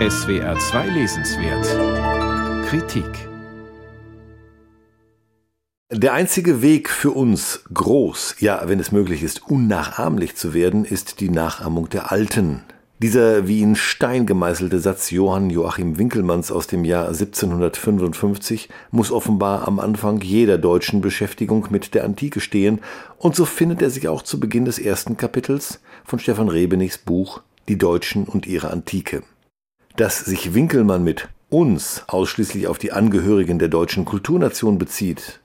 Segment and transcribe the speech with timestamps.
[0.00, 3.06] SWR 2 Lesenswert Kritik
[5.92, 11.20] Der einzige Weg für uns, groß, ja, wenn es möglich ist, unnachahmlich zu werden, ist
[11.20, 12.64] die Nachahmung der Alten.
[12.98, 19.68] Dieser wie in Stein gemeißelte Satz Johann Joachim Winkelmanns aus dem Jahr 1755 muss offenbar
[19.68, 22.80] am Anfang jeder deutschen Beschäftigung mit der Antike stehen,
[23.16, 27.42] und so findet er sich auch zu Beginn des ersten Kapitels von Stefan Rebenichs Buch
[27.68, 29.22] Die Deutschen und ihre Antike.
[29.96, 35.38] Dass sich Winkelmann mit uns ausschließlich auf die Angehörigen der deutschen Kulturnation bezieht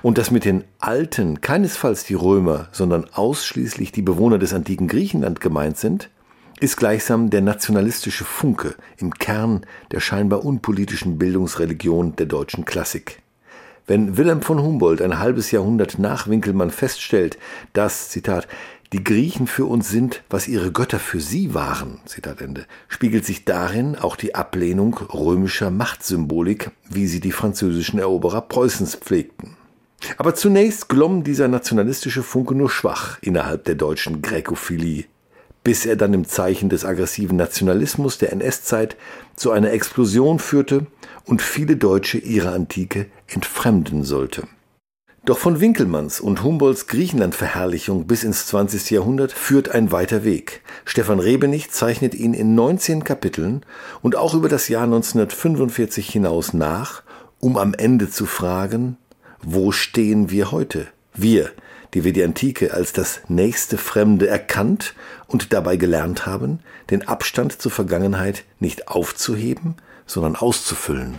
[0.00, 5.40] und dass mit den Alten keinesfalls die Römer, sondern ausschließlich die Bewohner des antiken Griechenland
[5.40, 6.08] gemeint sind,
[6.60, 13.22] ist gleichsam der nationalistische Funke im Kern der scheinbar unpolitischen Bildungsreligion der deutschen Klassik.
[13.88, 17.38] Wenn Wilhelm von Humboldt ein halbes Jahrhundert nach Winkelmann feststellt,
[17.72, 18.46] dass, Zitat,
[18.92, 23.44] die Griechen für uns sind, was ihre Götter für sie waren, Zitat Ende, spiegelt sich
[23.44, 29.56] darin auch die Ablehnung römischer Machtsymbolik, wie sie die französischen Eroberer Preußens pflegten.
[30.18, 35.06] Aber zunächst glomm dieser nationalistische Funke nur schwach innerhalb der deutschen Gräkophilie,
[35.64, 38.96] bis er dann im Zeichen des aggressiven Nationalismus der NS-Zeit
[39.34, 40.86] zu einer Explosion führte
[41.24, 44.46] und viele Deutsche ihre Antike entfremden sollte.
[45.26, 48.92] Doch von Winkelmanns und Humboldts Griechenlandverherrlichung bis ins 20.
[48.92, 50.62] Jahrhundert führt ein weiter Weg.
[50.84, 53.66] Stefan Rebenich zeichnet ihn in 19 Kapiteln
[54.02, 57.02] und auch über das Jahr 1945 hinaus nach,
[57.40, 58.98] um am Ende zu fragen,
[59.42, 60.86] wo stehen wir heute?
[61.12, 61.50] Wir,
[61.92, 64.94] die wir die Antike als das nächste Fremde erkannt
[65.26, 69.74] und dabei gelernt haben, den Abstand zur Vergangenheit nicht aufzuheben,
[70.06, 71.18] sondern auszufüllen.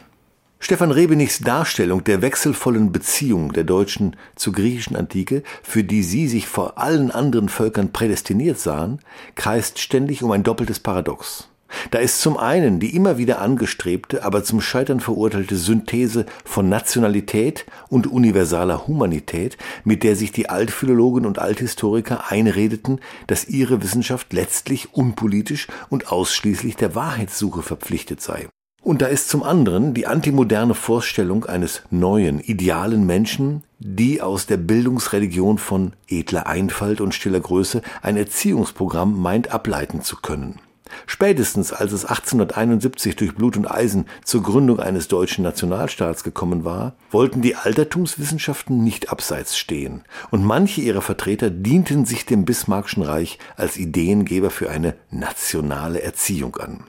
[0.60, 6.48] Stefan Rebenichs Darstellung der wechselvollen Beziehung der Deutschen zur griechischen Antike, für die sie sich
[6.48, 9.00] vor allen anderen Völkern prädestiniert sahen,
[9.36, 11.48] kreist ständig um ein doppeltes Paradox.
[11.92, 17.66] Da ist zum einen die immer wieder angestrebte, aber zum Scheitern verurteilte Synthese von Nationalität
[17.90, 24.94] und universaler Humanität, mit der sich die Altphilologen und Althistoriker einredeten, dass ihre Wissenschaft letztlich
[24.94, 28.48] unpolitisch und ausschließlich der Wahrheitssuche verpflichtet sei.
[28.88, 34.56] Und da ist zum anderen die antimoderne Vorstellung eines neuen, idealen Menschen, die aus der
[34.56, 40.62] Bildungsreligion von edler Einfalt und stiller Größe ein Erziehungsprogramm meint ableiten zu können.
[41.06, 46.96] Spätestens als es 1871 durch Blut und Eisen zur Gründung eines deutschen Nationalstaats gekommen war,
[47.12, 53.38] wollten die Altertumswissenschaften nicht abseits stehen, und manche ihrer Vertreter dienten sich dem Bismarckschen Reich
[53.58, 56.86] als Ideengeber für eine nationale Erziehung an.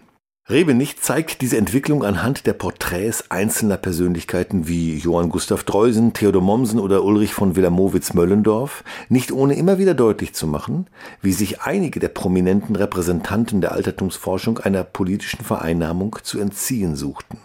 [0.50, 6.80] Rebenich zeigt diese Entwicklung anhand der Porträts einzelner Persönlichkeiten wie Johann Gustav Dreusen, Theodor Mommsen
[6.80, 10.86] oder Ulrich von Wilhelmowitz-Möllendorf, nicht ohne immer wieder deutlich zu machen,
[11.20, 17.36] wie sich einige der prominenten Repräsentanten der Altertumsforschung einer politischen Vereinnahmung zu entziehen suchten.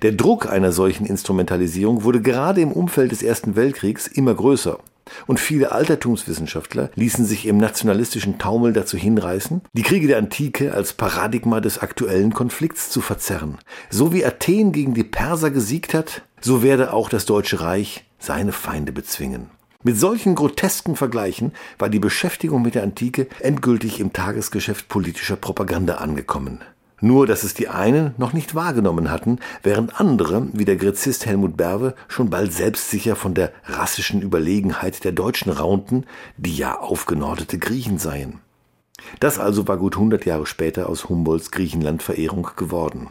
[0.00, 4.78] Der Druck einer solchen Instrumentalisierung wurde gerade im Umfeld des Ersten Weltkriegs immer größer
[5.26, 10.92] und viele Altertumswissenschaftler ließen sich im nationalistischen Taumel dazu hinreißen, die Kriege der Antike als
[10.92, 13.58] Paradigma des aktuellen Konflikts zu verzerren.
[13.90, 18.52] So wie Athen gegen die Perser gesiegt hat, so werde auch das Deutsche Reich seine
[18.52, 19.50] Feinde bezwingen.
[19.84, 25.96] Mit solchen grotesken Vergleichen war die Beschäftigung mit der Antike endgültig im Tagesgeschäft politischer Propaganda
[25.96, 26.60] angekommen.
[27.02, 31.56] Nur, dass es die einen noch nicht wahrgenommen hatten, während andere, wie der Gräzist Helmut
[31.56, 37.98] Berwe, schon bald selbstsicher von der rassischen Überlegenheit der Deutschen raunten, die ja aufgenordete Griechen
[37.98, 38.38] seien.
[39.18, 43.10] Das also war gut 100 Jahre später aus Humboldts Griechenlandverehrung geworden.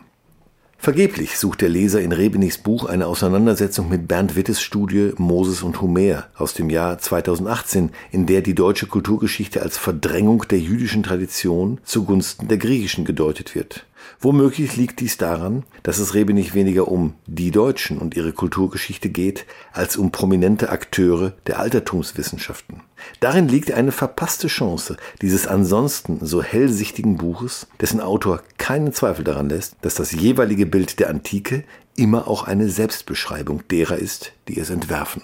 [0.83, 5.79] Vergeblich sucht der Leser in Rebenichs Buch eine Auseinandersetzung mit Bernd Wittes Studie Moses und
[5.79, 11.79] Homer aus dem Jahr 2018, in der die deutsche Kulturgeschichte als Verdrängung der jüdischen Tradition
[11.83, 13.85] zugunsten der griechischen gedeutet wird.
[14.19, 19.45] Womöglich liegt dies daran, dass es Rebenich weniger um die Deutschen und ihre Kulturgeschichte geht,
[19.71, 22.81] als um prominente Akteure der Altertumswissenschaften.
[23.19, 29.49] Darin liegt eine verpasste Chance dieses ansonsten so hellsichtigen Buches, dessen Autor keinen Zweifel daran
[29.49, 31.63] lässt, dass das jeweilige Bild der Antike
[31.95, 35.23] immer auch eine Selbstbeschreibung derer ist, die es entwerfen.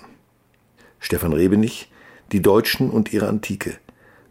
[1.00, 1.92] Stefan Rebenich,
[2.32, 3.78] Die Deutschen und ihre Antike.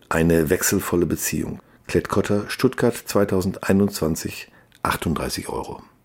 [0.08, 1.60] Eine wechselvolle Beziehung.
[1.86, 4.48] Klettkotter, Stuttgart 2021,
[4.82, 5.82] 38 Euro.